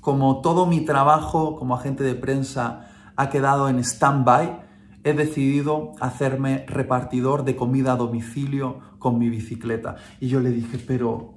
[0.00, 4.60] Como todo mi trabajo como agente de prensa ha quedado en stand-by,
[5.04, 9.96] he decidido hacerme repartidor de comida a domicilio con mi bicicleta.
[10.20, 11.34] Y yo le dije, pero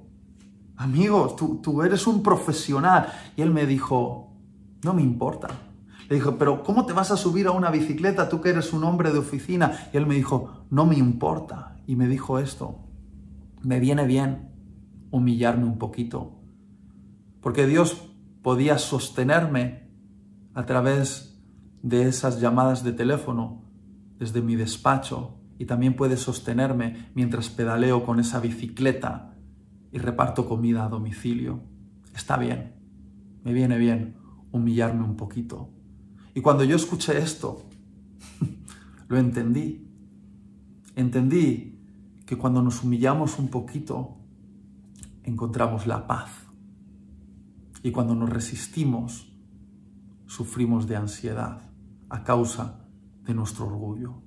[0.76, 3.12] amigo, tú, tú eres un profesional.
[3.36, 4.32] Y él me dijo,
[4.82, 5.48] no me importa.
[6.08, 8.84] Le dijo, pero ¿cómo te vas a subir a una bicicleta tú que eres un
[8.84, 9.88] hombre de oficina?
[9.92, 11.76] Y él me dijo, no me importa.
[11.86, 12.78] Y me dijo esto,
[13.62, 14.50] me viene bien
[15.10, 16.32] humillarme un poquito.
[17.40, 18.11] Porque Dios
[18.42, 19.88] podía sostenerme
[20.54, 21.40] a través
[21.82, 23.62] de esas llamadas de teléfono
[24.18, 29.34] desde mi despacho y también puede sostenerme mientras pedaleo con esa bicicleta
[29.92, 31.60] y reparto comida a domicilio.
[32.14, 32.74] Está bien,
[33.44, 34.16] me viene bien
[34.50, 35.70] humillarme un poquito.
[36.34, 37.64] Y cuando yo escuché esto,
[39.08, 39.88] lo entendí.
[40.96, 41.80] Entendí
[42.26, 44.18] que cuando nos humillamos un poquito,
[45.24, 46.51] encontramos la paz
[47.82, 49.32] y cuando nos resistimos,
[50.26, 51.62] sufrimos de ansiedad
[52.08, 52.78] a causa
[53.24, 54.22] de nuestro orgullo.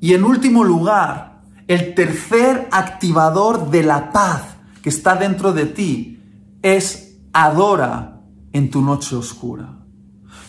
[0.00, 6.20] Y en último lugar, el tercer activador de la paz que está dentro de ti
[6.62, 8.20] es adora
[8.52, 9.78] en tu noche oscura.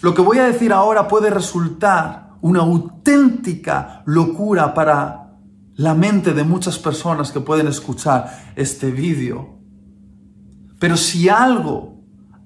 [0.01, 5.39] Lo que voy a decir ahora puede resultar una auténtica locura para
[5.75, 9.59] la mente de muchas personas que pueden escuchar este vídeo.
[10.79, 11.96] Pero si algo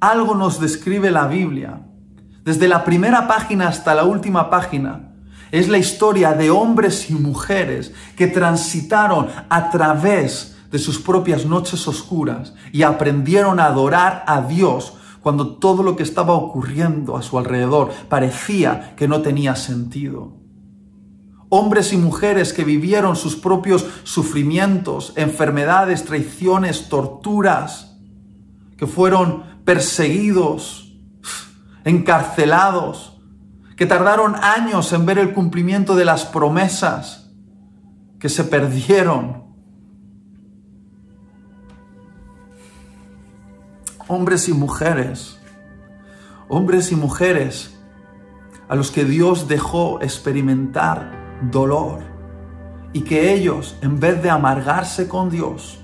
[0.02, 1.84] algo nos describe la Biblia.
[2.44, 5.14] Desde la primera página hasta la última página.
[5.52, 11.88] Es la historia de hombres y mujeres que transitaron a través de sus propias noches
[11.88, 17.38] oscuras y aprendieron a adorar a Dios cuando todo lo que estaba ocurriendo a su
[17.38, 20.34] alrededor parecía que no tenía sentido.
[21.50, 27.92] Hombres y mujeres que vivieron sus propios sufrimientos, enfermedades, traiciones, torturas,
[28.78, 30.98] que fueron perseguidos,
[31.84, 33.22] encarcelados,
[33.76, 37.32] que tardaron años en ver el cumplimiento de las promesas,
[38.20, 39.44] que se perdieron.
[44.08, 45.40] Hombres y mujeres,
[46.48, 47.80] hombres y mujeres
[48.68, 51.12] a los que Dios dejó experimentar
[51.50, 52.04] dolor
[52.94, 55.80] y que ellos, en vez de amargarse con Dios,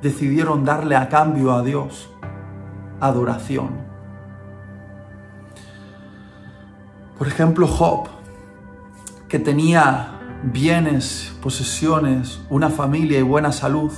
[0.00, 2.10] decidieron darle a cambio a Dios
[3.06, 3.70] adoración.
[7.18, 8.08] Por ejemplo, Job,
[9.28, 13.92] que tenía bienes, posesiones, una familia y buena salud,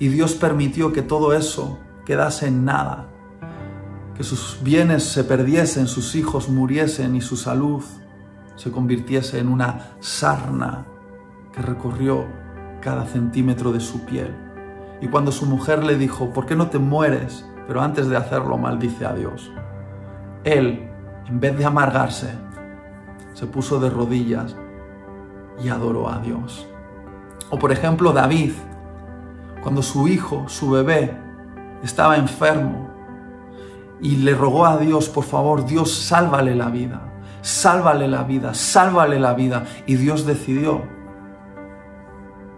[0.00, 3.08] Y Dios permitió que todo eso quedase en nada,
[4.16, 7.82] que sus bienes se perdiesen, sus hijos muriesen y su salud
[8.54, 10.86] se convirtiese en una sarna
[11.52, 12.26] que recorrió
[12.80, 14.32] cada centímetro de su piel.
[15.00, 17.44] Y cuando su mujer le dijo, ¿por qué no te mueres?
[17.68, 19.52] Pero antes de hacerlo maldice a Dios.
[20.42, 20.90] Él,
[21.28, 22.30] en vez de amargarse,
[23.34, 24.56] se puso de rodillas
[25.62, 26.66] y adoró a Dios.
[27.50, 28.52] O por ejemplo David,
[29.62, 31.14] cuando su hijo, su bebé,
[31.82, 32.88] estaba enfermo
[34.00, 37.02] y le rogó a Dios, por favor, Dios, sálvale la vida,
[37.42, 39.64] sálvale la vida, sálvale la vida.
[39.86, 40.82] Y Dios decidió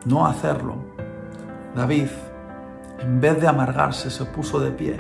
[0.05, 0.77] no hacerlo.
[1.75, 2.09] David,
[3.01, 4.97] en vez de amargarse, se puso de pie,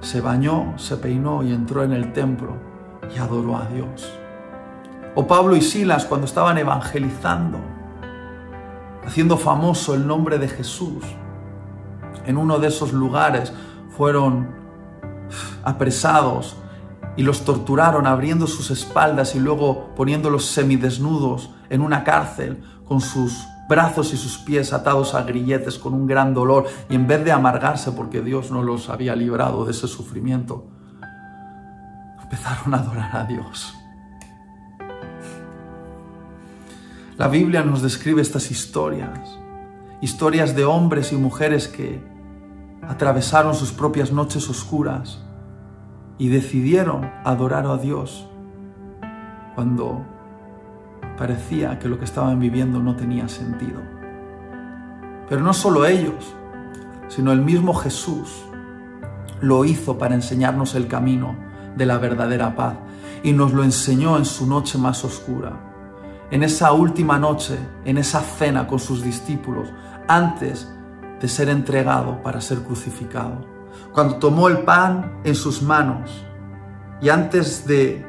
[0.00, 2.56] se bañó, se peinó y entró en el templo
[3.14, 4.10] y adoró a Dios.
[5.14, 7.58] O Pablo y Silas cuando estaban evangelizando,
[9.06, 11.04] haciendo famoso el nombre de Jesús.
[12.26, 13.52] En uno de esos lugares
[13.96, 14.48] fueron
[15.62, 16.56] apresados
[17.16, 23.46] y los torturaron abriendo sus espaldas y luego poniéndolos semidesnudos en una cárcel con sus
[23.68, 27.32] brazos y sus pies atados a grilletes con un gran dolor y en vez de
[27.32, 30.66] amargarse porque Dios no los había librado de ese sufrimiento,
[32.22, 33.74] empezaron a adorar a Dios.
[37.16, 39.38] La Biblia nos describe estas historias,
[40.00, 42.02] historias de hombres y mujeres que
[42.82, 45.22] atravesaron sus propias noches oscuras
[46.18, 48.26] y decidieron adorar a Dios
[49.54, 50.04] cuando
[51.16, 53.80] parecía que lo que estaban viviendo no tenía sentido.
[55.28, 56.34] Pero no solo ellos,
[57.08, 58.44] sino el mismo Jesús
[59.40, 61.36] lo hizo para enseñarnos el camino
[61.76, 62.76] de la verdadera paz
[63.22, 65.74] y nos lo enseñó en su noche más oscura
[66.30, 69.68] en esa última noche, en esa cena con sus discípulos,
[70.08, 70.68] antes
[71.20, 73.46] de ser entregado para ser crucificado.
[73.92, 76.10] Cuando tomó el pan en sus manos
[77.00, 78.04] y antes de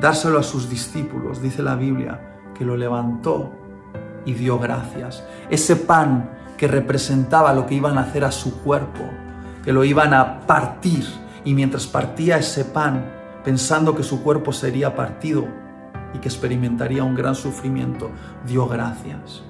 [0.00, 3.52] dárselo a sus discípulos, dice la Biblia, que lo levantó
[4.24, 5.24] y dio gracias.
[5.50, 9.04] Ese pan que representaba lo que iban a hacer a su cuerpo,
[9.64, 11.04] que lo iban a partir
[11.44, 13.12] y mientras partía ese pan,
[13.44, 15.46] pensando que su cuerpo sería partido,
[16.16, 18.10] y que experimentaría un gran sufrimiento,
[18.46, 19.42] dio gracias.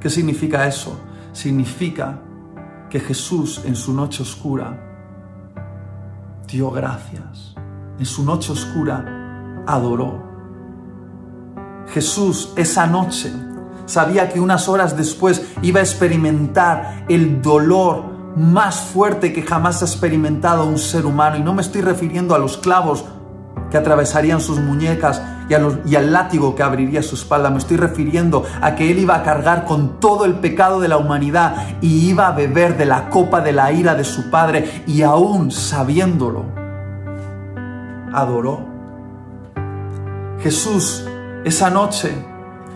[0.00, 0.98] ¿Qué significa eso?
[1.32, 2.20] Significa
[2.90, 4.78] que Jesús en su noche oscura
[6.46, 7.54] dio gracias.
[7.98, 9.17] En su noche oscura
[9.68, 10.26] adoró.
[11.92, 13.32] Jesús esa noche
[13.86, 18.04] sabía que unas horas después iba a experimentar el dolor
[18.36, 21.36] más fuerte que jamás ha experimentado un ser humano.
[21.36, 23.04] Y no me estoy refiriendo a los clavos
[23.70, 27.50] que atravesarían sus muñecas y, al látigo que abriría su espalda.
[27.50, 30.96] Me estoy refiriendo a que Él iba a cargar con todo el pecado de la
[30.98, 35.02] humanidad y iba a beber de la copa de la ira de su Padre y
[35.02, 36.44] aún sabiéndolo,
[38.12, 38.77] adoró.
[40.40, 41.04] Jesús
[41.44, 42.12] esa noche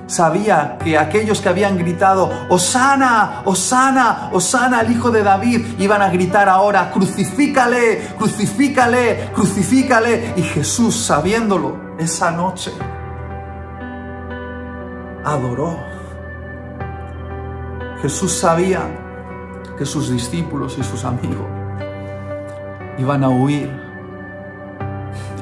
[0.06, 6.10] sabía que aquellos que habían gritado, Osana, Osana, Osana al hijo de David, iban a
[6.10, 10.34] gritar ahora, crucifícale, crucifícale, crucifícale.
[10.36, 12.72] Y Jesús, sabiéndolo, esa noche,
[15.24, 15.78] adoró.
[18.02, 18.80] Jesús sabía
[19.78, 21.46] que sus discípulos y sus amigos
[22.98, 23.70] iban a huir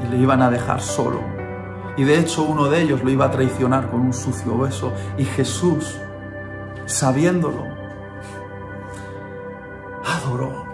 [0.05, 1.40] y le iban a dejar solo
[1.97, 4.93] y de hecho uno de ellos lo iba a traicionar con un sucio beso.
[5.19, 5.97] Y Jesús,
[6.87, 7.67] sabiéndolo,
[10.05, 10.65] adoró.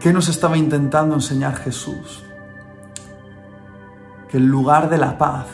[0.00, 2.24] ¿Qué nos estaba intentando enseñar Jesús?
[4.28, 5.46] Que el lugar de la paz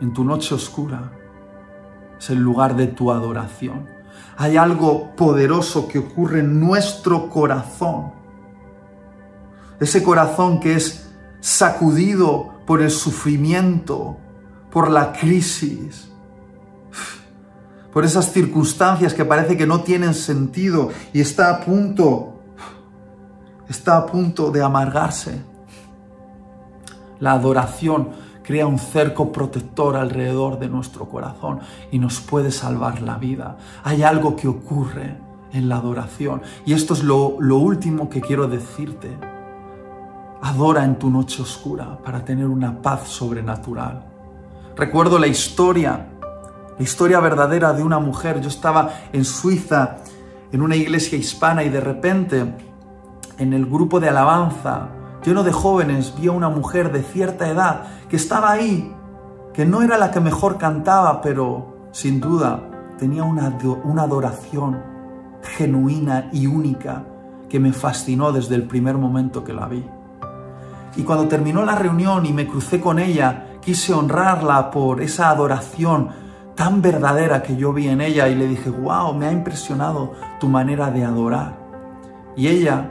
[0.00, 1.12] en tu noche oscura
[2.18, 3.88] es el lugar de tu adoración.
[4.36, 8.12] Hay algo poderoso que ocurre en nuestro corazón.
[9.80, 11.10] Ese corazón que es
[11.40, 14.16] sacudido por el sufrimiento,
[14.70, 16.08] por la crisis,
[17.92, 22.40] por esas circunstancias que parece que no tienen sentido y está a punto,
[23.68, 25.42] está a punto de amargarse.
[27.20, 28.10] La adoración
[28.42, 31.60] crea un cerco protector alrededor de nuestro corazón
[31.92, 33.58] y nos puede salvar la vida.
[33.84, 35.16] Hay algo que ocurre
[35.52, 39.16] en la adoración y esto es lo, lo último que quiero decirte
[40.44, 44.04] Adora en tu noche oscura para tener una paz sobrenatural.
[44.76, 46.06] Recuerdo la historia,
[46.76, 48.42] la historia verdadera de una mujer.
[48.42, 49.96] Yo estaba en Suiza,
[50.52, 52.54] en una iglesia hispana, y de repente,
[53.38, 54.90] en el grupo de alabanza,
[55.24, 58.94] lleno de jóvenes, vi a una mujer de cierta edad que estaba ahí,
[59.54, 62.60] que no era la que mejor cantaba, pero sin duda
[62.98, 64.78] tenía una, una adoración
[65.56, 67.06] genuina y única
[67.48, 69.93] que me fascinó desde el primer momento que la vi.
[70.96, 76.10] Y cuando terminó la reunión y me crucé con ella, quise honrarla por esa adoración
[76.54, 80.48] tan verdadera que yo vi en ella y le dije, wow, me ha impresionado tu
[80.48, 81.56] manera de adorar.
[82.36, 82.90] Y ella,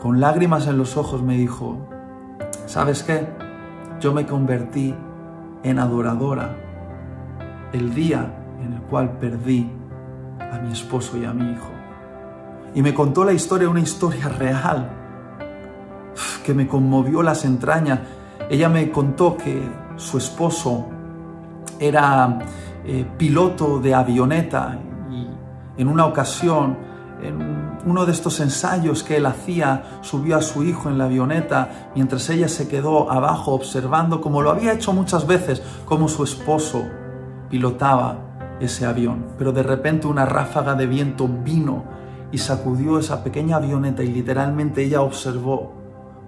[0.00, 1.78] con lágrimas en los ojos, me dijo,
[2.66, 3.28] ¿sabes qué?
[4.00, 4.94] Yo me convertí
[5.62, 6.56] en adoradora
[7.72, 8.34] el día
[8.64, 9.70] en el cual perdí
[10.40, 11.70] a mi esposo y a mi hijo.
[12.74, 15.01] Y me contó la historia, una historia real,
[16.44, 18.00] que me conmovió las entrañas.
[18.50, 19.62] Ella me contó que
[19.96, 20.86] su esposo
[21.78, 22.38] era
[22.84, 24.78] eh, piloto de avioneta
[25.10, 25.28] y
[25.80, 26.76] en una ocasión,
[27.22, 31.90] en uno de estos ensayos que él hacía, subió a su hijo en la avioneta
[31.94, 36.84] mientras ella se quedó abajo observando, como lo había hecho muchas veces, cómo su esposo
[37.48, 38.18] pilotaba
[38.60, 39.26] ese avión.
[39.38, 41.84] Pero de repente una ráfaga de viento vino
[42.30, 45.81] y sacudió esa pequeña avioneta y literalmente ella observó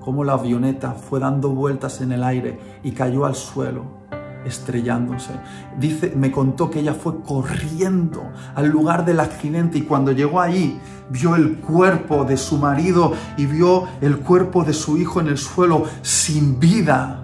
[0.05, 4.05] cómo la avioneta fue dando vueltas en el aire y cayó al suelo
[4.45, 5.31] estrellándose.
[5.79, 8.23] Dice, me contó que ella fue corriendo
[8.55, 10.79] al lugar del accidente y cuando llegó allí
[11.09, 15.39] vio el cuerpo de su marido y vio el cuerpo de su hijo en el
[15.39, 17.24] suelo sin vida.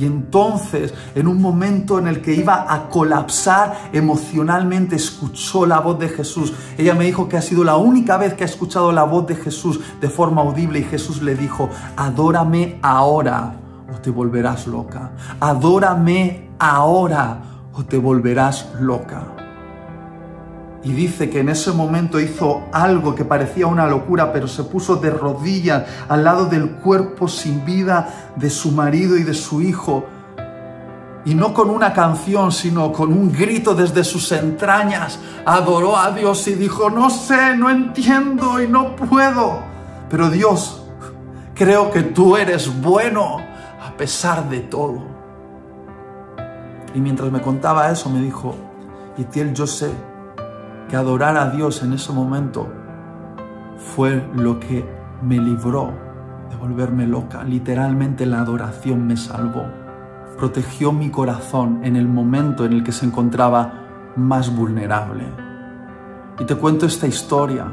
[0.00, 5.98] Y entonces, en un momento en el que iba a colapsar emocionalmente, escuchó la voz
[5.98, 6.54] de Jesús.
[6.78, 9.36] Ella me dijo que ha sido la única vez que ha escuchado la voz de
[9.36, 13.56] Jesús de forma audible y Jesús le dijo, adórame ahora
[13.92, 15.10] o te volverás loca.
[15.38, 17.42] Adórame ahora
[17.74, 19.39] o te volverás loca.
[20.82, 24.96] Y dice que en ese momento hizo algo que parecía una locura, pero se puso
[24.96, 30.06] de rodillas al lado del cuerpo sin vida de su marido y de su hijo.
[31.26, 35.18] Y no con una canción, sino con un grito desde sus entrañas.
[35.44, 39.60] Adoró a Dios y dijo, no sé, no entiendo y no puedo.
[40.08, 40.82] Pero Dios,
[41.54, 43.36] creo que tú eres bueno
[43.86, 45.02] a pesar de todo.
[46.94, 48.54] Y mientras me contaba eso, me dijo,
[49.18, 49.90] Itiel, yo sé
[50.90, 52.68] que adorar a Dios en ese momento
[53.76, 54.84] fue lo que
[55.22, 55.92] me libró
[56.50, 57.44] de volverme loca.
[57.44, 59.66] Literalmente la adoración me salvó.
[60.36, 63.72] Protegió mi corazón en el momento en el que se encontraba
[64.16, 65.24] más vulnerable.
[66.40, 67.66] Y te cuento esta historia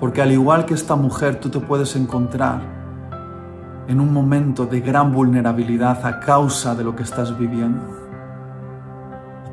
[0.00, 2.62] porque al igual que esta mujer tú te puedes encontrar
[3.86, 8.04] en un momento de gran vulnerabilidad a causa de lo que estás viviendo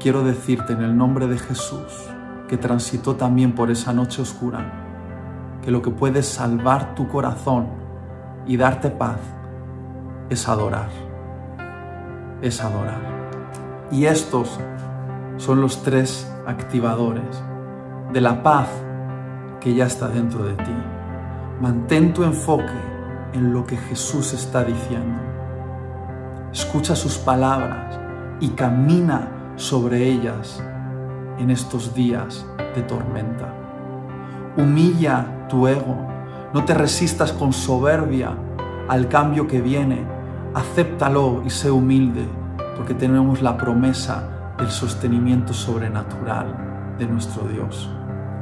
[0.01, 2.09] quiero decirte en el nombre de Jesús,
[2.51, 4.59] que transitó también por esa noche oscura,
[5.61, 7.67] que lo que puede salvar tu corazón
[8.45, 9.19] y darte paz
[10.29, 10.89] es adorar,
[12.41, 12.99] es adorar.
[13.89, 14.59] Y estos
[15.37, 17.41] son los tres activadores
[18.11, 18.67] de la paz
[19.61, 20.75] que ya está dentro de ti.
[21.61, 22.65] Mantén tu enfoque
[23.31, 25.21] en lo que Jesús está diciendo.
[26.51, 27.97] Escucha sus palabras
[28.41, 30.61] y camina sobre ellas
[31.41, 33.53] en estos días de tormenta.
[34.57, 35.97] Humilla tu ego,
[36.53, 38.31] no te resistas con soberbia
[38.87, 40.05] al cambio que viene,
[40.53, 42.27] acéptalo y sé humilde,
[42.75, 47.89] porque tenemos la promesa del sostenimiento sobrenatural de nuestro Dios.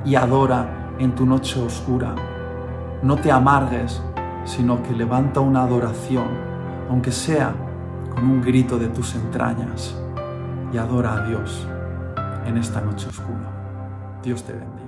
[0.04, 2.16] Y adora en tu noche oscura.
[3.02, 4.02] No te amargues,
[4.44, 6.28] sino que levanta una adoración,
[6.90, 7.54] aunque sea
[8.14, 9.96] con un grito de tus entrañas
[10.74, 11.68] y adora a Dios
[12.50, 14.20] en esta noche oscura.
[14.24, 14.79] Dios te bendiga.